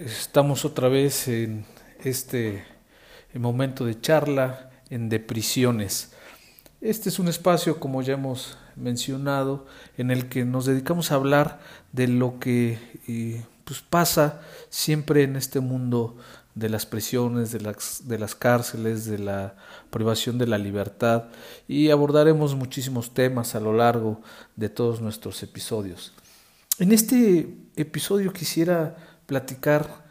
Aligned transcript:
Estamos 0.00 0.64
otra 0.64 0.88
vez 0.88 1.28
en 1.28 1.66
este 2.02 2.64
momento 3.34 3.84
de 3.84 4.00
charla 4.00 4.70
en 4.88 5.10
deprisiones. 5.10 6.12
Este 6.80 7.10
es 7.10 7.18
un 7.18 7.28
espacio, 7.28 7.78
como 7.78 8.00
ya 8.00 8.14
hemos 8.14 8.56
mencionado, 8.74 9.66
en 9.98 10.10
el 10.10 10.30
que 10.30 10.46
nos 10.46 10.64
dedicamos 10.64 11.12
a 11.12 11.16
hablar 11.16 11.60
de 11.92 12.08
lo 12.08 12.38
que 12.40 12.78
eh, 13.06 13.44
pues 13.64 13.82
pasa 13.82 14.40
siempre 14.70 15.24
en 15.24 15.36
este 15.36 15.60
mundo 15.60 16.16
de 16.54 16.70
las 16.70 16.86
prisiones, 16.86 17.52
de 17.52 17.60
las, 17.60 18.08
de 18.08 18.18
las 18.18 18.34
cárceles, 18.34 19.04
de 19.04 19.18
la 19.18 19.56
privación 19.90 20.38
de 20.38 20.46
la 20.46 20.56
libertad 20.56 21.24
y 21.68 21.90
abordaremos 21.90 22.54
muchísimos 22.54 23.12
temas 23.12 23.54
a 23.54 23.60
lo 23.60 23.74
largo 23.74 24.22
de 24.56 24.70
todos 24.70 25.02
nuestros 25.02 25.42
episodios. 25.42 26.14
En 26.78 26.92
este 26.92 27.54
episodio 27.76 28.32
quisiera 28.32 29.11
platicar 29.32 30.04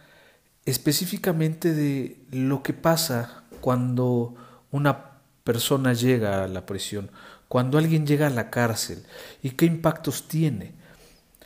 específicamente 0.66 1.76
de 1.76 2.18
lo 2.32 2.64
que 2.64 2.74
pasa 2.74 3.44
cuando 3.60 4.34
una 4.72 5.12
persona 5.44 5.94
llega 5.94 6.44
a 6.44 6.48
la 6.48 6.66
prisión, 6.66 7.12
cuando 7.48 7.78
alguien 7.78 8.08
llega 8.08 8.26
a 8.26 8.32
la 8.32 8.50
cárcel 8.50 9.04
y 9.44 9.52
qué 9.52 9.68
impactos 9.68 10.28
tiene. 10.28 10.74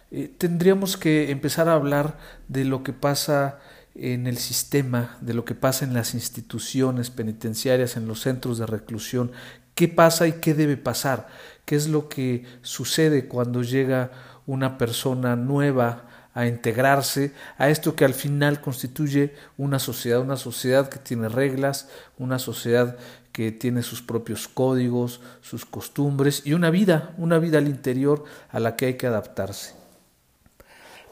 Eh, 0.09 0.33
tendríamos 0.37 0.95
que 0.95 1.31
empezar 1.31 1.67
a 1.67 1.73
hablar 1.73 2.17
de 2.47 2.63
lo 2.63 2.81
que 2.81 2.93
pasa 2.93 3.59
en 3.93 4.25
el 4.25 4.37
sistema, 4.37 5.17
de 5.19 5.33
lo 5.33 5.43
que 5.43 5.53
pasa 5.53 5.83
en 5.83 5.93
las 5.93 6.13
instituciones 6.13 7.09
penitenciarias, 7.09 7.97
en 7.97 8.07
los 8.07 8.21
centros 8.21 8.57
de 8.57 8.67
reclusión, 8.67 9.33
qué 9.73 9.89
pasa 9.89 10.27
y 10.27 10.39
qué 10.39 10.53
debe 10.53 10.77
pasar, 10.77 11.27
qué 11.65 11.75
es 11.75 11.89
lo 11.89 12.07
que 12.07 12.45
sucede 12.61 13.27
cuando 13.27 13.63
llega 13.63 14.11
una 14.45 14.77
persona 14.77 15.35
nueva 15.35 16.14
a 16.35 16.45
integrarse 16.45 17.31
a 17.57 17.69
esto 17.69 17.95
que 17.95 18.05
al 18.05 18.13
final 18.13 18.61
constituye 18.61 19.33
una 19.57 19.79
sociedad, 19.79 20.19
una 20.19 20.35
sociedad 20.35 20.89
que 20.89 20.99
tiene 20.99 21.29
reglas, 21.29 21.87
una 22.19 22.37
sociedad 22.39 22.97
que 23.31 23.51
tiene 23.51 23.81
sus 23.83 24.01
propios 24.01 24.47
códigos, 24.49 25.21
sus 25.41 25.65
costumbres 25.65 26.41
y 26.45 26.53
una 26.53 26.69
vida, 26.69 27.13
una 27.17 27.39
vida 27.39 27.57
al 27.57 27.67
interior 27.67 28.25
a 28.51 28.59
la 28.59 28.75
que 28.75 28.85
hay 28.85 28.93
que 28.95 29.07
adaptarse. 29.07 29.75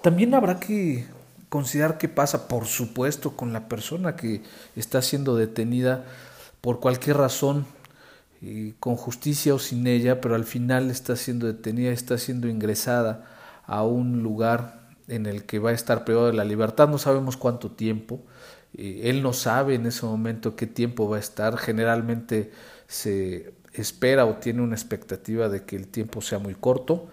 También 0.01 0.33
habrá 0.33 0.59
que 0.59 1.07
considerar 1.47 1.97
qué 1.97 2.09
pasa, 2.09 2.49
por 2.49 2.65
supuesto, 2.65 3.37
con 3.37 3.53
la 3.53 3.69
persona 3.69 4.17
que 4.17 4.41
está 4.75 5.01
siendo 5.01 5.37
detenida 5.37 6.03
por 6.59 6.81
cualquier 6.81 7.17
razón, 7.17 7.65
con 8.81 8.97
justicia 8.97 9.53
o 9.53 9.59
sin 9.59 9.87
ella, 9.87 10.19
pero 10.19 10.35
al 10.35 10.43
final 10.43 10.91
está 10.91 11.15
siendo 11.15 11.47
detenida, 11.47 11.91
está 11.91 12.17
siendo 12.17 12.49
ingresada 12.49 13.25
a 13.65 13.83
un 13.83 14.21
lugar 14.21 14.82
en 15.07 15.25
el 15.25 15.45
que 15.45 15.59
va 15.59 15.71
a 15.71 15.73
estar 15.73 16.05
privado 16.05 16.27
de 16.27 16.33
la 16.33 16.45
libertad, 16.45 16.87
no 16.87 16.97
sabemos 16.97 17.37
cuánto 17.37 17.71
tiempo, 17.71 18.21
él 18.75 19.21
no 19.21 19.33
sabe 19.33 19.75
en 19.75 19.85
ese 19.85 20.05
momento 20.05 20.55
qué 20.55 20.65
tiempo 20.65 21.07
va 21.07 21.17
a 21.17 21.19
estar, 21.19 21.57
generalmente 21.57 22.51
se 22.87 23.53
espera 23.73 24.25
o 24.25 24.35
tiene 24.35 24.61
una 24.61 24.75
expectativa 24.75 25.49
de 25.49 25.63
que 25.63 25.75
el 25.75 25.87
tiempo 25.87 26.21
sea 26.21 26.39
muy 26.39 26.55
corto, 26.55 27.07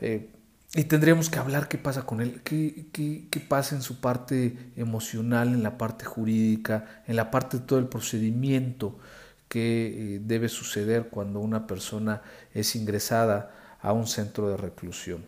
eh, 0.00 0.30
y 0.76 0.84
tendríamos 0.84 1.30
que 1.30 1.38
hablar 1.38 1.68
qué 1.68 1.78
pasa 1.78 2.04
con 2.04 2.20
él, 2.20 2.40
qué, 2.42 2.86
qué, 2.92 3.28
qué, 3.30 3.40
pasa 3.40 3.76
en 3.76 3.82
su 3.82 4.00
parte 4.00 4.56
emocional, 4.76 5.48
en 5.48 5.62
la 5.62 5.78
parte 5.78 6.04
jurídica, 6.04 7.02
en 7.06 7.14
la 7.14 7.30
parte 7.30 7.58
de 7.58 7.64
todo 7.64 7.78
el 7.78 7.86
procedimiento 7.86 8.98
que 9.48 10.16
eh, 10.16 10.20
debe 10.20 10.48
suceder 10.48 11.10
cuando 11.10 11.38
una 11.38 11.68
persona 11.68 12.22
es 12.52 12.74
ingresada 12.74 13.54
a 13.80 13.92
un 13.92 14.08
centro 14.08 14.48
de 14.48 14.56
reclusión. 14.56 15.24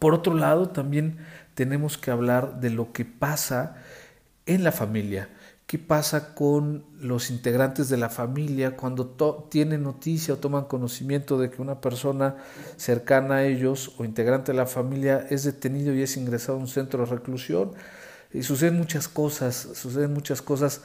Por 0.00 0.14
otro 0.14 0.34
lado, 0.34 0.70
también 0.70 1.18
tenemos 1.54 1.96
que 1.96 2.10
hablar 2.10 2.58
de 2.58 2.70
lo 2.70 2.92
que 2.92 3.04
pasa 3.04 3.76
en 4.46 4.64
la 4.64 4.72
familia, 4.72 5.28
¿Qué 5.70 5.78
pasa 5.78 6.34
con 6.34 6.84
los 6.98 7.30
integrantes 7.30 7.88
de 7.88 7.96
la 7.96 8.08
familia 8.08 8.76
cuando 8.76 9.06
tienen 9.48 9.84
noticia 9.84 10.34
o 10.34 10.38
toman 10.38 10.64
conocimiento 10.64 11.38
de 11.38 11.48
que 11.48 11.62
una 11.62 11.80
persona 11.80 12.34
cercana 12.76 13.36
a 13.36 13.44
ellos 13.44 13.94
o 13.96 14.04
integrante 14.04 14.50
de 14.50 14.58
la 14.58 14.66
familia 14.66 15.28
es 15.30 15.44
detenido 15.44 15.94
y 15.94 16.02
es 16.02 16.16
ingresado 16.16 16.58
a 16.58 16.60
un 16.60 16.66
centro 16.66 17.04
de 17.04 17.12
reclusión? 17.12 17.70
Y 18.32 18.42
suceden 18.42 18.78
muchas 18.78 19.06
cosas, 19.06 19.68
suceden 19.74 20.12
muchas 20.12 20.42
cosas 20.42 20.82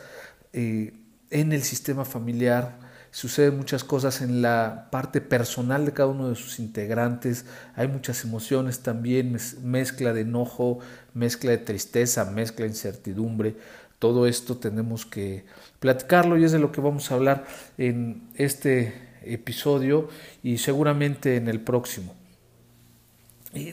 eh, 0.54 0.94
en 1.32 1.52
el 1.52 1.64
sistema 1.64 2.06
familiar, 2.06 2.78
suceden 3.16 3.56
muchas 3.56 3.86
cosas 3.86 4.22
en 4.22 4.42
la 4.42 4.90
parte 4.92 5.22
personal 5.22 5.86
de 5.86 5.94
cada 5.94 6.10
uno 6.10 6.28
de 6.28 6.36
sus 6.36 6.60
integrantes, 6.60 7.46
hay 7.76 7.88
muchas 7.88 8.26
emociones 8.26 8.82
también, 8.82 9.38
mezcla 9.64 10.12
de 10.12 10.22
enojo, 10.22 10.80
mezcla 11.14 11.52
de 11.52 11.60
tristeza, 11.60 12.26
mezcla 12.26 12.66
de 12.66 12.72
incertidumbre 12.72 13.56
todo 14.00 14.28
esto 14.28 14.58
tenemos 14.58 15.06
que 15.06 15.46
platicarlo 15.80 16.38
y 16.38 16.44
es 16.44 16.52
de 16.52 16.60
lo 16.60 16.72
que 16.72 16.82
vamos 16.82 17.10
a 17.10 17.16
hablar 17.16 17.46
en 17.78 18.28
este 18.36 18.94
episodio 19.24 20.10
y 20.44 20.58
seguramente 20.58 21.38
en 21.38 21.48
el 21.48 21.60
próximo. 21.60 22.14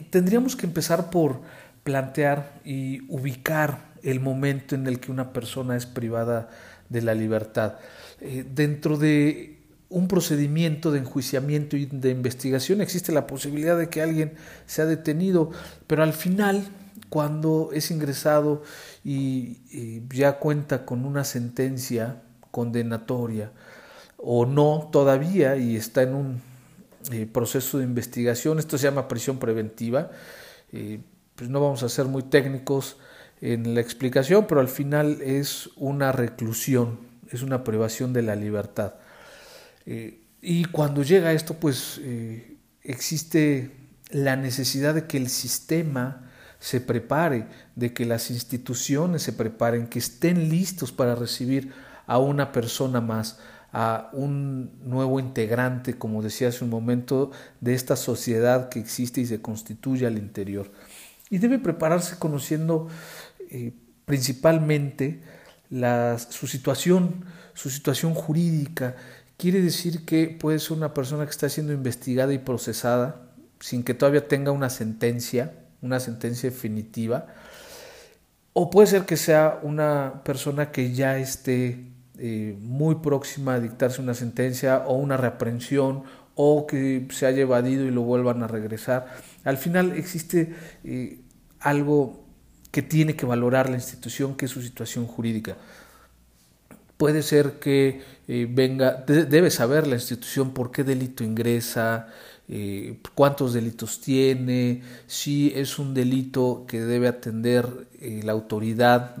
tendríamos 0.09 0.55
que 0.55 0.65
empezar 0.65 1.09
por 1.09 1.41
plantear 1.83 2.61
y 2.63 3.01
ubicar 3.09 3.93
el 4.01 4.21
momento 4.21 4.75
en 4.75 4.87
el 4.87 4.99
que 4.99 5.11
una 5.11 5.33
persona 5.33 5.75
es 5.75 5.85
privada 5.85 6.49
la 7.01 7.13
libertad. 7.13 7.75
Eh, 8.21 8.45
dentro 8.49 8.97
de 8.97 9.59
un 9.89 10.07
procedimiento 10.07 10.91
de 10.91 10.99
enjuiciamiento 10.99 11.77
y 11.77 11.85
de 11.85 12.09
investigación 12.09 12.81
existe 12.81 13.11
la 13.11 13.27
posibilidad 13.27 13.77
de 13.77 13.89
que 13.89 14.01
alguien 14.01 14.33
sea 14.65 14.85
detenido, 14.85 15.51
pero 15.87 16.03
al 16.03 16.13
final 16.13 16.67
cuando 17.09 17.69
es 17.73 17.91
ingresado 17.91 18.63
y, 19.03 19.59
ya 20.09 20.39
cuenta 20.39 20.83
con 20.83 21.05
una 21.05 21.23
sentencia 21.23 22.23
condenatoria 22.49 23.51
o 24.17 24.47
no 24.47 24.89
todavía 24.91 25.55
y 25.57 25.75
está 25.75 26.01
en 26.01 26.15
un 26.15 26.41
eh, 27.11 27.27
proceso 27.31 27.77
de 27.77 27.83
investigación, 27.83 28.57
esto 28.57 28.79
se 28.79 28.85
llama 28.85 29.07
prisión 29.07 29.37
preventiva, 29.37 30.09
eh, 30.71 31.01
pues 31.35 31.51
no 31.51 31.61
vamos 31.61 31.83
a 31.83 31.89
ser 31.89 32.05
muy 32.05 32.23
técnicos 32.23 32.97
en 33.43 33.75
la 33.75 33.81
explicación, 33.81 34.45
pero 34.47 34.61
al 34.61 34.69
final 34.69 35.21
es 35.21 35.69
una 35.75 36.13
reclusión, 36.13 36.99
es 37.29 37.43
una 37.43 37.65
privación 37.65 38.13
de 38.13 38.21
la 38.21 38.37
libertad. 38.37 38.93
Eh, 39.85 40.21
y 40.41 40.63
cuando 40.65 41.03
llega 41.03 41.33
esto, 41.33 41.55
pues 41.55 41.99
existe 42.83 43.71
la 44.11 44.35
necesidad 44.35 44.93
de 44.93 45.07
que 45.07 45.17
el 45.17 45.29
sistema 45.29 46.29
se 46.59 46.79
prepare, 46.79 47.47
de 47.75 47.93
que 47.93 48.05
las 48.05 48.31
instituciones 48.31 49.23
se 49.23 49.33
preparen, 49.33 49.87
que 49.87 49.99
estén 49.99 50.49
listos 50.49 50.93
para 50.93 51.13
recibir 51.13 51.73
a 52.07 52.19
una 52.19 52.53
persona 52.53 53.01
más, 53.01 53.39
a 53.73 54.09
un 54.13 54.71
nuevo 54.85 55.19
integrante, 55.19 55.97
como 55.97 56.21
decía 56.21 56.49
hace 56.49 56.63
un 56.63 56.69
momento, 56.69 57.31
de 57.59 57.73
esta 57.73 57.95
sociedad 57.95 58.69
que 58.69 58.79
existe 58.79 59.19
y 59.19 59.25
se 59.25 59.41
constituye 59.41 60.05
al 60.05 60.17
interior. 60.17 60.71
Y 61.29 61.39
debe 61.39 61.57
prepararse 61.57 62.17
conociendo 62.19 62.87
eh, 63.53 63.71
principalmente 64.05 65.21
su 66.29 66.47
situación, 66.47 67.25
su 67.53 67.69
situación 67.69 68.13
jurídica. 68.13 68.95
Quiere 69.37 69.61
decir 69.61 70.05
que 70.05 70.27
puede 70.27 70.59
ser 70.59 70.73
una 70.77 70.93
persona 70.93 71.25
que 71.25 71.31
está 71.31 71.49
siendo 71.49 71.73
investigada 71.73 72.33
y 72.33 72.39
procesada 72.39 73.21
sin 73.59 73.83
que 73.83 73.93
todavía 73.93 74.27
tenga 74.27 74.51
una 74.51 74.69
sentencia, 74.69 75.53
una 75.81 75.99
sentencia 75.99 76.49
definitiva, 76.49 77.27
o 78.53 78.69
puede 78.69 78.87
ser 78.87 79.05
que 79.05 79.17
sea 79.17 79.59
una 79.63 80.21
persona 80.25 80.71
que 80.71 80.93
ya 80.93 81.17
esté 81.17 81.85
eh, 82.19 82.55
muy 82.59 82.95
próxima 82.95 83.55
a 83.55 83.59
dictarse 83.59 84.01
una 84.01 84.13
sentencia 84.13 84.83
o 84.85 84.95
una 84.95 85.17
reaprensión 85.17 86.03
o 86.35 86.67
que 86.67 87.07
se 87.11 87.25
haya 87.25 87.41
evadido 87.41 87.85
y 87.85 87.91
lo 87.91 88.01
vuelvan 88.01 88.43
a 88.43 88.47
regresar. 88.47 89.07
Al 89.43 89.57
final 89.57 89.93
existe 89.93 90.53
eh, 90.83 91.21
algo 91.59 92.22
que 92.73 92.81
tiene 92.81 93.15
que 93.15 93.27
valorar 93.27 93.69
la 93.69 93.75
institución, 93.75 94.35
que 94.35 94.45
es 94.45 94.51
su 94.51 94.63
situación 94.63 95.05
jurídica. 95.05 95.55
Puede 96.97 97.21
ser 97.21 97.59
que 97.59 98.01
eh, 98.27 98.47
venga, 98.49 98.93
debe 99.05 99.51
saber 99.51 99.85
la 99.85 99.93
institución 99.93 100.55
por 100.55 100.71
qué 100.71 100.83
delito 100.83 101.23
ingresa, 101.23 102.07
eh, 102.47 102.97
cuántos 103.13 103.53
delitos 103.53 104.01
tiene, 104.01 104.81
si 105.05 105.53
es 105.55 105.77
un 105.77 105.93
delito 105.93 106.65
que 106.67 106.81
debe 106.81 107.07
atender 107.07 107.69
eh, 108.01 108.21
la 108.23 108.31
autoridad 108.31 109.17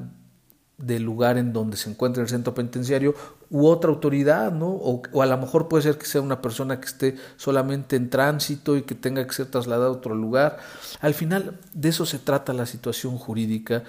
del 0.79 1.03
lugar 1.03 1.37
en 1.37 1.53
donde 1.53 1.77
se 1.77 1.91
encuentra 1.91 2.23
el 2.23 2.29
centro 2.29 2.55
penitenciario 2.55 3.13
u 3.53 3.67
otra 3.67 3.91
autoridad, 3.91 4.51
¿no? 4.51 4.65
O, 4.69 5.21
a 5.21 5.25
lo 5.27 5.37
mejor 5.37 5.67
puede 5.67 5.83
ser 5.83 5.99
que 5.99 6.07
sea 6.07 6.21
una 6.21 6.41
persona 6.41 6.79
que 6.79 6.87
esté 6.87 7.15
solamente 7.37 7.95
en 7.95 8.09
tránsito 8.09 8.75
y 8.75 8.81
que 8.81 8.95
tenga 8.95 9.25
que 9.27 9.31
ser 9.31 9.45
trasladada 9.45 9.89
a 9.89 9.91
otro 9.91 10.15
lugar. 10.15 10.57
Al 11.01 11.13
final, 11.13 11.59
de 11.71 11.89
eso 11.89 12.07
se 12.07 12.17
trata 12.17 12.51
la 12.51 12.65
situación 12.65 13.15
jurídica 13.19 13.83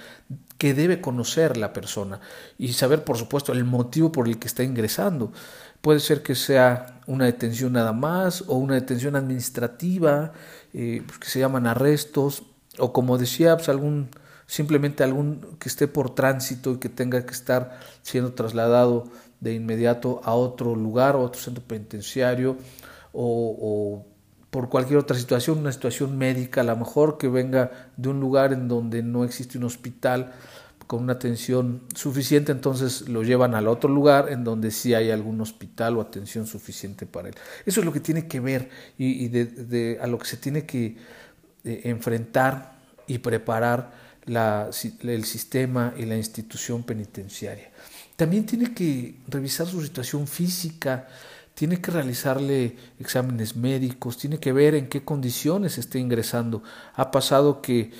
que 0.59 0.75
debe 0.75 1.01
conocer 1.01 1.57
la 1.57 1.73
persona 1.73 2.21
y 2.59 2.75
saber, 2.75 3.05
por 3.05 3.17
supuesto, 3.17 3.53
el 3.53 3.65
motivo 3.65 4.13
por 4.13 4.29
el 4.29 4.39
que 4.39 4.49
está 4.49 4.63
ingresando. 4.63 5.33
Puede 5.81 6.01
ser 6.01 6.23
que 6.23 6.35
sea 6.35 7.01
una 7.07 7.25
detención 7.25 7.73
nada 7.73 7.95
más 7.95 8.45
o 8.47 8.57
una 8.57 8.75
detención 8.75 9.17
administrativa, 9.17 10.33
eh, 10.75 11.03
pues, 11.07 11.19
que 11.19 11.29
se 11.29 11.39
llaman 11.39 11.67
arrestos, 11.67 12.43
o 12.79 12.93
como 12.93 13.17
decía, 13.17 13.57
pues 13.57 13.71
algún 13.71 14.11
simplemente 14.47 15.03
algún 15.03 15.57
que 15.59 15.71
esté 15.71 15.89
por 15.89 16.15
tránsito 16.15 16.73
y 16.73 16.77
que 16.77 16.91
tenga 16.91 17.25
que 17.25 17.33
estar 17.33 17.81
siendo 18.03 18.35
trasladado 18.35 19.07
de 19.45 19.55
inmediato 19.55 20.21
a 20.25 20.35
otro 20.35 20.75
lugar, 20.75 21.15
o 21.15 21.21
otro 21.21 21.41
centro 21.41 21.63
penitenciario, 21.63 22.57
o, 23.13 24.05
por 24.51 24.69
cualquier 24.69 24.99
otra 24.99 25.17
situación, 25.17 25.59
una 25.59 25.71
situación 25.71 26.17
médica, 26.17 26.63
a 26.63 26.65
lo 26.65 26.77
mejor 26.77 27.19
que 27.19 27.29
venga 27.29 27.91
de 27.97 28.09
un 28.09 28.21
lugar 28.21 28.53
en 28.53 28.69
donde 28.69 29.03
no 29.03 29.23
existe 29.25 29.59
un 29.59 29.65
hospital 29.65 30.33
con 30.87 31.03
una 31.03 31.15
atención 31.15 31.83
suficiente, 31.95 32.53
entonces 32.53 33.09
lo 33.09 33.23
llevan 33.23 33.55
al 33.55 33.69
otro 33.69 33.91
lugar 33.91 34.31
en 34.31 34.45
donde 34.45 34.71
sí 34.71 34.95
hay 34.95 35.11
algún 35.11 35.41
hospital 35.41 35.97
o 35.97 36.01
atención 36.01 36.47
suficiente 36.47 37.05
para 37.07 37.29
él. 37.29 37.35
Eso 37.67 37.81
es 37.81 37.87
lo 37.87 37.93
que 37.93 38.01
tiene 38.01 38.27
que 38.27 38.41
ver 38.41 38.71
y, 38.99 39.29
de, 39.29 39.99
a 40.01 40.07
lo 40.07 40.19
que 40.19 40.27
se 40.27 40.37
tiene 40.37 40.65
que 40.65 40.97
eh, 41.65 41.81
enfrentar 41.85 42.75
y 43.07 43.19
preparar 43.19 43.93
el 44.27 45.25
sistema 45.25 45.95
y 45.97 46.05
la 46.05 46.17
institución 46.17 46.83
penitenciaria. 46.83 47.71
También 48.17 48.47
tiene 48.47 48.73
que 48.75 49.17
revisar 49.27 49.67
su 49.67 49.83
situación 49.83 50.27
física, 50.27 51.09
tiene 51.55 51.81
que 51.81 51.91
realizarle 51.91 52.77
exámenes 52.99 53.57
médicos, 53.57 54.19
tiene 54.19 54.39
que 54.39 54.53
ver 54.53 54.75
en 54.75 54.89
qué 54.89 55.05
condiciones 55.05 55.79
está 55.79 55.99
ingresando. 55.99 56.63
Ha 56.95 57.11
pasado 57.11 57.61
que 57.63 57.93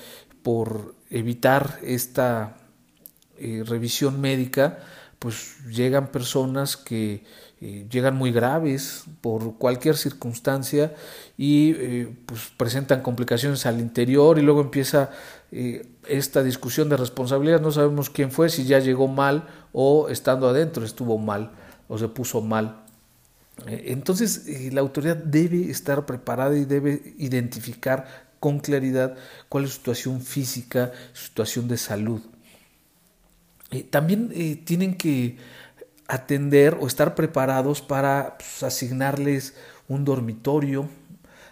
por 0.43 0.95
evitar 1.09 1.79
esta 1.83 2.57
eh, 3.37 3.63
revisión 3.65 4.21
médica, 4.21 4.79
pues 5.19 5.57
llegan 5.67 6.11
personas 6.11 6.77
que 6.77 7.23
eh, 7.61 7.87
llegan 7.89 8.17
muy 8.17 8.33
graves 8.33 9.05
por 9.21 9.57
cualquier 9.57 9.95
circunstancia 9.95 10.93
y 11.37 11.71
eh, 11.71 12.15
pues 12.25 12.51
presentan 12.57 13.01
complicaciones 13.01 13.65
al 13.65 13.79
interior 13.79 14.37
y 14.37 14.41
luego 14.41 14.61
empieza 14.61 15.11
esta 16.05 16.43
discusión 16.43 16.89
de 16.89 16.97
responsabilidad, 16.97 17.61
no 17.61 17.71
sabemos 17.71 18.09
quién 18.09 18.29
fue, 18.29 18.49
si 18.49 18.65
ya 18.65 18.79
llegó 18.79 19.07
mal 19.07 19.47
o 19.71 20.09
estando 20.09 20.49
adentro 20.49 20.83
estuvo 20.83 21.17
mal 21.17 21.51
o 21.87 21.97
se 21.97 22.09
puso 22.09 22.41
mal. 22.41 22.83
Entonces 23.65 24.73
la 24.73 24.81
autoridad 24.81 25.15
debe 25.15 25.69
estar 25.69 26.05
preparada 26.05 26.57
y 26.57 26.65
debe 26.65 27.13
identificar 27.17 28.27
con 28.41 28.59
claridad 28.59 29.15
cuál 29.47 29.63
es 29.63 29.69
su 29.69 29.77
situación 29.77 30.19
física, 30.19 30.91
su 31.13 31.27
situación 31.27 31.69
de 31.69 31.77
salud. 31.77 32.21
también 33.91 34.65
tienen 34.65 34.97
que 34.97 35.37
atender 36.07 36.77
o 36.79 36.87
estar 36.87 37.15
preparados 37.15 37.81
para 37.81 38.37
pues, 38.37 38.63
asignarles 38.63 39.55
un 39.87 40.05
dormitorio, 40.05 40.89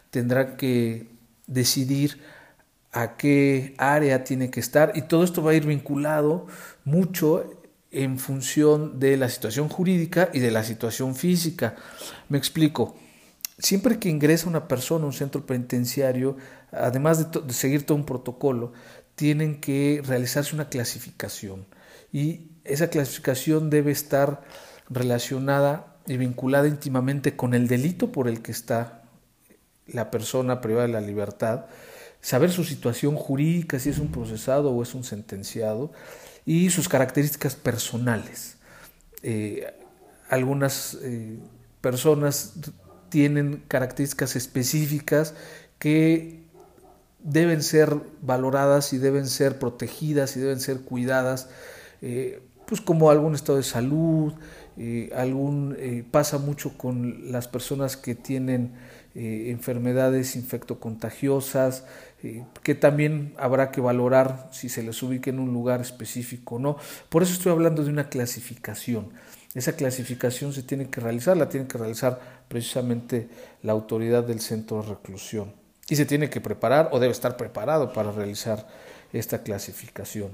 tendrá 0.09 0.57
que 0.57 1.07
decidir 1.47 2.21
a 2.91 3.17
qué 3.17 3.73
área 3.77 4.23
tiene 4.23 4.51
que 4.51 4.59
estar 4.59 4.91
y 4.95 5.03
todo 5.03 5.23
esto 5.23 5.43
va 5.43 5.51
a 5.51 5.55
ir 5.55 5.65
vinculado 5.65 6.45
mucho 6.85 7.63
en 7.91 8.17
función 8.19 8.99
de 8.99 9.17
la 9.17 9.29
situación 9.29 9.69
jurídica 9.69 10.29
y 10.33 10.39
de 10.39 10.51
la 10.51 10.63
situación 10.63 11.15
física. 11.15 11.75
Me 12.29 12.37
explico. 12.37 12.95
Siempre 13.59 13.99
que 13.99 14.09
ingresa 14.09 14.49
una 14.49 14.67
persona 14.67 15.03
a 15.03 15.07
un 15.07 15.13
centro 15.13 15.45
penitenciario, 15.45 16.37
además 16.71 17.31
de, 17.31 17.41
de 17.41 17.53
seguir 17.53 17.85
todo 17.85 17.95
un 17.97 18.05
protocolo, 18.05 18.73
tienen 19.15 19.61
que 19.61 20.01
realizarse 20.03 20.55
una 20.55 20.69
clasificación 20.69 21.67
y 22.11 22.52
esa 22.65 22.89
clasificación 22.89 23.69
debe 23.69 23.91
estar 23.91 24.41
relacionada 24.89 25.97
y 26.07 26.17
vinculada 26.17 26.67
íntimamente 26.67 27.35
con 27.35 27.53
el 27.53 27.67
delito 27.67 28.11
por 28.11 28.27
el 28.27 28.41
que 28.41 28.51
está 28.51 29.03
la 29.87 30.11
persona 30.11 30.61
privada 30.61 30.87
de 30.87 30.93
la 30.93 31.01
libertad, 31.01 31.65
saber 32.21 32.51
su 32.51 32.63
situación 32.63 33.15
jurídica, 33.15 33.79
si 33.79 33.89
es 33.89 33.99
un 33.99 34.11
procesado 34.11 34.71
o 34.71 34.81
es 34.83 34.93
un 34.93 35.03
sentenciado, 35.03 35.91
y 36.45 36.69
sus 36.69 36.89
características 36.89 37.55
personales. 37.55 38.57
Eh, 39.21 39.73
algunas 40.29 40.97
eh, 41.01 41.37
personas 41.81 42.53
tienen 43.09 43.63
características 43.67 44.35
específicas 44.35 45.35
que 45.79 46.43
deben 47.19 47.61
ser 47.61 47.95
valoradas 48.21 48.93
y 48.93 48.97
deben 48.97 49.27
ser 49.27 49.59
protegidas 49.59 50.35
y 50.35 50.41
deben 50.41 50.59
ser 50.59 50.81
cuidadas 50.81 51.49
eh, 52.01 52.41
pues 52.65 52.81
como 52.81 53.09
algún 53.09 53.35
estado 53.35 53.57
de 53.57 53.63
salud, 53.63 54.33
eh, 54.77 55.11
algún, 55.15 55.75
eh, 55.79 56.03
pasa 56.09 56.37
mucho 56.37 56.77
con 56.77 57.31
las 57.31 57.47
personas 57.47 57.97
que 57.97 58.15
tienen 58.15 58.73
enfermedades 59.15 60.35
infectocontagiosas, 60.35 61.85
que 62.63 62.73
también 62.73 63.35
habrá 63.37 63.69
que 63.69 63.79
valorar 63.79 64.49
si 64.51 64.69
se 64.69 64.81
les 64.81 65.03
ubica 65.03 65.29
en 65.29 65.37
un 65.37 65.53
lugar 65.53 65.81
específico 65.81 66.55
o 66.55 66.59
no. 66.59 66.77
Por 67.09 67.21
eso 67.21 67.33
estoy 67.33 67.51
hablando 67.51 67.83
de 67.83 67.91
una 67.91 68.09
clasificación. 68.09 69.11
Esa 69.53 69.75
clasificación 69.75 70.51
se 70.51 70.63
tiene 70.63 70.89
que 70.89 70.99
realizar, 70.99 71.37
la 71.37 71.47
tiene 71.47 71.67
que 71.67 71.77
realizar 71.77 72.19
precisamente 72.47 73.29
la 73.61 73.73
autoridad 73.73 74.23
del 74.23 74.39
centro 74.39 74.81
de 74.81 74.89
reclusión. 74.89 75.53
Y 75.89 75.95
se 75.95 76.05
tiene 76.05 76.29
que 76.29 76.41
preparar 76.41 76.89
o 76.91 76.99
debe 76.99 77.11
estar 77.11 77.37
preparado 77.37 77.93
para 77.93 78.11
realizar 78.11 78.67
esta 79.11 79.43
clasificación. 79.43 80.31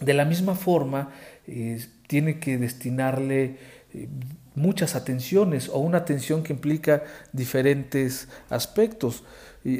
De 0.00 0.12
la 0.14 0.24
misma 0.24 0.54
forma, 0.54 1.10
eh, 1.46 1.84
tiene 2.06 2.38
que 2.38 2.58
destinarle 2.58 3.56
eh, 3.92 4.08
muchas 4.54 4.94
atenciones 4.94 5.68
o 5.68 5.78
una 5.78 5.98
atención 5.98 6.42
que 6.42 6.52
implica 6.52 7.04
diferentes 7.32 8.28
aspectos. 8.50 9.24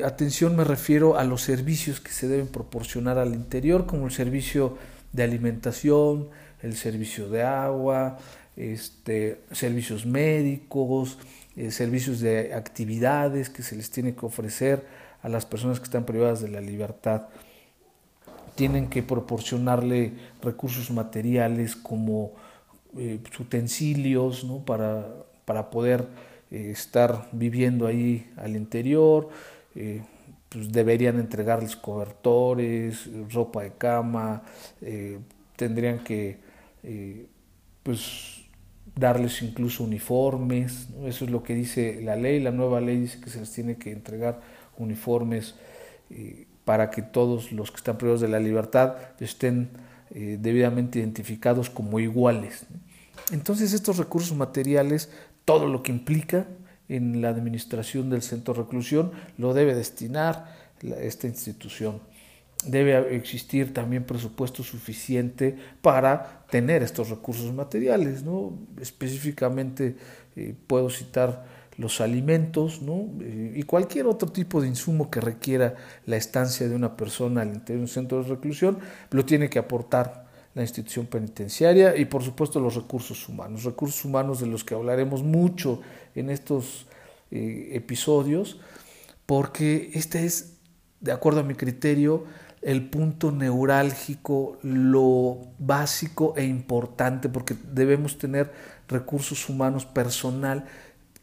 Atención 0.05 0.57
me 0.57 0.65
refiero 0.65 1.19
a 1.19 1.25
los 1.25 1.43
servicios 1.43 2.01
que 2.01 2.11
se 2.11 2.27
deben 2.29 2.47
proporcionar 2.47 3.19
al 3.19 3.35
interior, 3.35 3.87
como 3.87 4.07
el 4.07 4.13
servicio 4.13 4.79
de 5.13 5.23
alimentación, 5.25 6.29
el 6.63 6.75
servicio 6.75 7.29
de 7.29 7.43
agua, 7.43 8.19
este, 8.57 9.43
servicios 9.53 10.07
médicos, 10.07 11.19
eh, 11.57 11.71
servicios 11.71 12.21
de 12.21 12.55
actividades 12.55 13.51
que 13.51 13.63
se 13.63 13.77
les 13.77 13.91
tiene 13.91 14.15
que 14.15 14.27
ofrecer 14.27 14.85
a 15.23 15.29
las 15.29 15.45
personas 15.47 15.79
que 15.79 15.85
están 15.85 16.05
privadas 16.05 16.41
de 16.41 16.49
la 16.49 16.61
libertad 16.61 17.29
tienen 18.55 18.89
que 18.89 19.03
proporcionarle 19.03 20.13
recursos 20.43 20.91
materiales 20.91 21.77
como 21.77 22.33
eh, 22.97 23.19
utensilios 23.41 24.45
¿no? 24.45 24.65
para, 24.65 25.09
para 25.45 25.71
poder 25.71 26.07
eh, 26.51 26.71
estar 26.71 27.29
viviendo 27.33 27.87
ahí 27.87 28.31
al 28.37 28.55
interior, 28.55 29.29
eh, 29.75 30.03
pues 30.49 30.71
deberían 30.71 31.19
entregarles 31.19 31.75
cobertores, 31.75 33.11
ropa 33.33 33.65
de 33.65 33.73
cama, 33.73 34.45
tendrían 35.57 36.05
que 36.05 36.39
pues 37.83 38.45
darles 38.95 39.43
incluso 39.43 39.83
uniformes, 39.83 40.87
eso 41.05 41.25
es 41.25 41.31
lo 41.33 41.43
que 41.43 41.57
dice 41.57 42.01
la 42.03 42.15
ley, 42.15 42.39
la 42.39 42.53
nueva 42.53 42.81
ley 42.81 43.01
dice 43.01 43.21
que 43.21 43.31
se 43.31 43.41
les 43.41 43.51
tiene 43.51 43.79
que 43.79 43.91
entregar 43.91 44.41
uniformes 44.79 45.57
para 46.65 46.91
que 46.91 47.03
todos 47.03 47.53
los 47.53 47.71
que 47.71 47.77
están 47.77 47.99
privados 47.99 48.21
de 48.21 48.29
la 48.29 48.41
libertad 48.41 48.97
estén 49.21 49.71
eh, 50.11 50.39
debidamente 50.41 50.99
identificados 50.99 51.71
como 51.71 52.01
iguales. 52.01 52.67
Entonces 53.33 53.73
estos 53.73 53.97
recursos 53.97 54.37
materiales, 54.37 55.11
todo 55.45 55.67
lo 55.67 55.83
que 55.83 55.93
implica 55.93 56.47
en 56.89 57.23
la 57.23 57.31
administración 57.31 58.11
del 58.11 58.23
centro 58.23 58.55
de 58.55 58.61
reclusión, 58.61 59.13
lo 59.39 59.55
debe 59.55 59.75
destinar 59.75 60.55
esta 60.83 61.27
institución. 61.27 62.01
Debe 62.67 63.15
existir 63.17 63.75
también 63.75 64.05
presupuesto 64.05 64.63
suficiente 64.63 65.57
para 65.83 66.45
tener 66.51 66.83
estos 66.83 67.11
recursos 67.11 67.53
materiales. 67.53 68.23
¿no? 68.23 68.59
Específicamente 68.81 69.97
eh, 70.37 70.55
puedo 70.67 70.89
citar 70.91 71.45
los 71.77 72.01
alimentos 72.01 72.83
¿no? 72.83 73.09
Eh, 73.21 73.53
y 73.57 73.63
cualquier 73.65 74.07
otro 74.07 74.31
tipo 74.31 74.61
de 74.61 74.69
insumo 74.69 75.11
que 75.11 75.21
requiera 75.21 75.75
la 76.07 76.17
estancia 76.17 76.69
de 76.69 76.75
una 76.75 76.97
persona 76.97 77.43
al 77.43 77.49
interior 77.49 77.79
de 77.79 77.83
un 77.83 77.89
centro 77.89 78.23
de 78.23 78.29
reclusión, 78.29 78.79
lo 79.11 79.25
tiene 79.25 79.49
que 79.51 79.59
aportar 79.59 80.25
la 80.55 80.63
institución 80.63 81.07
penitenciaria 81.07 81.97
y 81.97 82.05
por 82.05 82.23
supuesto 82.23 82.61
los 82.61 82.77
recursos 82.77 83.29
humanos, 83.29 83.65
recursos 83.65 84.05
humanos 84.05 84.41
de 84.41 84.47
los 84.47 84.63
que 84.63 84.75
hablaremos 84.75 85.23
mucho 85.23 85.81
en 86.15 86.31
estos 86.31 86.87
eh, 87.31 87.71
episodios, 87.73 88.61
porque 89.27 89.91
este 89.95 90.25
es, 90.25 90.59
de 91.01 91.13
acuerdo 91.13 91.41
a 91.41 91.43
mi 91.43 91.55
criterio, 91.55 92.25
el 92.63 92.89
punto 92.89 93.31
neurálgico, 93.31 94.59
lo 94.63 95.39
básico 95.59 96.35
e 96.37 96.45
importante, 96.45 97.29
porque 97.29 97.55
debemos 97.73 98.17
tener 98.17 98.53
recursos 98.89 99.49
humanos 99.49 99.85
personal 99.85 100.67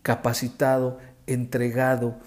capacitado, 0.02 1.00
entregado 1.28 2.18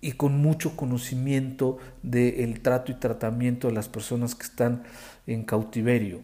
y 0.00 0.12
con 0.12 0.40
mucho 0.42 0.76
conocimiento 0.76 1.78
del 2.02 2.60
trato 2.60 2.92
y 2.92 2.96
tratamiento 2.96 3.68
de 3.68 3.74
las 3.74 3.88
personas 3.88 4.34
que 4.34 4.44
están 4.44 4.82
en 5.26 5.44
cautiverio. 5.44 6.20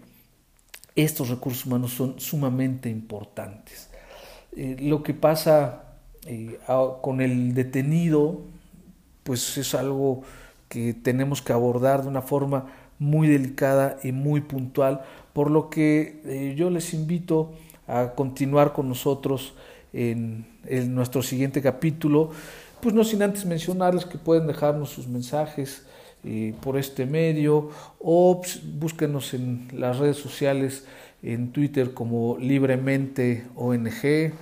Estos 0.97 1.29
recursos 1.29 1.65
humanos 1.65 1.93
son 1.93 2.19
sumamente 2.19 2.91
importantes. 2.91 3.89
Eh, 4.57 4.77
lo 4.81 5.05
que 5.05 5.15
pasa 5.15 5.85
eh, 6.27 6.59
con 7.03 7.21
el 7.21 7.55
detenido, 7.55 8.43
pues 9.23 9.57
es 9.57 9.75
algo 9.75 10.23
que 10.69 10.93
tenemos 10.93 11.41
que 11.41 11.53
abordar 11.53 12.03
de 12.03 12.09
una 12.09 12.23
forma 12.23 12.67
muy 12.99 13.29
delicada 13.29 13.99
y 14.03 14.11
muy 14.11 14.41
puntual, 14.41 15.03
por 15.33 15.51
lo 15.51 15.71
que 15.71 16.21
eh, 16.25 16.55
yo 16.57 16.69
les 16.71 16.93
invito 16.95 17.53
a 17.87 18.15
continuar 18.17 18.73
con 18.73 18.89
nosotros 18.89 19.55
en, 19.99 20.95
nuestro 20.95 21.23
siguiente 21.23 21.61
capítulo, 21.61 22.31
pues 22.81 22.95
no 22.95 23.03
sin 23.05 23.23
antes 23.23 23.45
mencionarles 23.45 24.05
que 24.05 24.19
pueden 24.19 24.47
dejarnos 24.47 24.91
sus 24.91 25.09
mensajes 25.09 25.83
eh, 26.25 26.55
por 26.61 26.77
este 26.77 27.07
medio 27.07 27.71
o 27.99 28.41
pues, 28.41 28.61
búsquenos 28.79 29.35
en 29.35 29.69
las 29.73 29.99
redes 29.99 30.17
sociales 30.17 30.85
en 31.23 31.51
Twitter 31.51 31.95
como 31.95 32.37
libremente 32.39 33.47
ONG, 33.57 34.33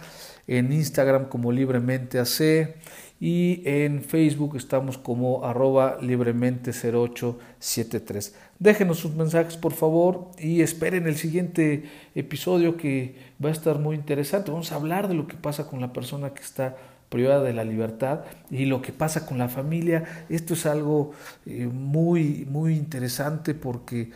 en 0.47 0.73
Instagram 0.73 1.29
como 1.29 1.53
libremente 1.53 2.19
AC 2.19 2.77
y 3.19 3.63
en 3.65 4.03
Facebook 4.03 4.57
estamos 4.57 4.99
como 4.99 5.45
arroba 5.45 5.99
libremente 6.03 6.73
0873. 6.73 8.35
Déjenos 8.59 8.99
sus 8.99 9.15
mensajes 9.15 9.57
por 9.57 9.73
favor 9.73 10.31
y 10.39 10.61
esperen 10.61 11.07
el 11.07 11.17
siguiente 11.17 11.85
episodio 12.15 12.77
que 12.77 13.17
va 13.43 13.49
a 13.49 13.53
estar 13.53 13.79
muy 13.79 13.97
interesante. 13.97 14.51
Vamos 14.51 14.73
a 14.73 14.77
hablar 14.77 15.09
de 15.09 15.15
lo 15.15 15.27
que 15.27 15.37
pasa 15.37 15.67
con 15.67 15.81
la 15.81 15.93
persona 15.93 16.35
que 16.35 16.43
está 16.43 16.77
privada 17.09 17.43
de 17.43 17.53
la 17.53 17.65
libertad 17.65 18.25
y 18.51 18.67
lo 18.67 18.83
que 18.83 18.93
pasa 18.93 19.27
con 19.27 19.39
la 19.39 19.49
familia. 19.49 20.27
Esto 20.29 20.55
es 20.55 20.67
algo 20.67 21.13
eh, 21.47 21.67
muy, 21.67 22.47
muy 22.51 22.75
interesante 22.75 23.55
porque, 23.55 24.11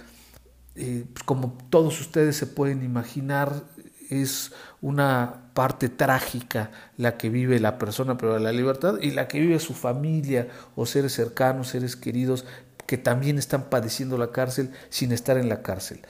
eh, 0.77 1.05
pues, 1.13 1.23
como 1.25 1.57
todos 1.71 2.01
ustedes 2.01 2.37
se 2.37 2.47
pueden 2.47 2.85
imaginar, 2.85 3.63
es 4.11 4.53
una 4.83 5.51
parte 5.55 5.89
trágica 5.89 6.71
la 6.97 7.17
que 7.17 7.31
vive 7.31 7.61
la 7.61 7.79
persona 7.79 8.19
privada 8.19 8.39
de 8.39 8.45
la 8.45 8.53
libertad 8.53 8.95
y 9.01 9.13
la 9.13 9.29
que 9.29 9.41
vive 9.41 9.59
su 9.59 9.75
familia 9.75 10.49
o 10.77 10.87
seres 10.87 11.13
cercanos, 11.13 11.69
seres 11.69 11.97
queridos 11.97 12.45
que 12.87 12.99
también 12.99 13.39
están 13.39 13.71
padeciendo 13.71 14.19
la 14.19 14.33
cárcel 14.33 14.71
sin 14.89 15.13
estar 15.13 15.39
en 15.39 15.49
la 15.49 15.63
cárcel. 15.63 16.01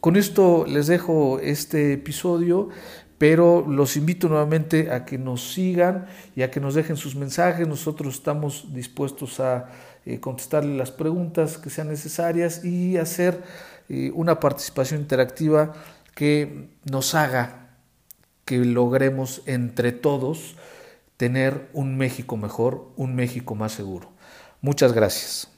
Con 0.00 0.16
esto 0.16 0.64
les 0.66 0.86
dejo 0.86 1.38
este 1.40 1.92
episodio, 1.92 2.70
pero 3.18 3.66
los 3.68 3.96
invito 3.96 4.28
nuevamente 4.28 4.92
a 4.92 5.04
que 5.04 5.18
nos 5.18 5.52
sigan 5.52 6.06
y 6.36 6.42
a 6.42 6.50
que 6.50 6.60
nos 6.60 6.74
dejen 6.74 6.96
sus 6.96 7.16
mensajes. 7.16 7.66
Nosotros 7.66 8.14
estamos 8.14 8.72
dispuestos 8.72 9.40
a 9.40 9.70
eh, 10.06 10.20
contestarle 10.20 10.76
las 10.76 10.92
preguntas 10.92 11.58
que 11.58 11.68
sean 11.68 11.88
necesarias 11.88 12.64
y 12.64 12.96
hacer 12.96 13.42
eh, 13.88 14.12
una 14.14 14.38
participación 14.38 15.00
interactiva 15.00 15.74
que 16.18 16.68
nos 16.82 17.14
haga 17.14 17.76
que 18.44 18.58
logremos 18.58 19.40
entre 19.46 19.92
todos 19.92 20.56
tener 21.16 21.68
un 21.74 21.96
México 21.96 22.36
mejor, 22.36 22.90
un 22.96 23.14
México 23.14 23.54
más 23.54 23.70
seguro. 23.70 24.10
Muchas 24.60 24.92
gracias. 24.92 25.48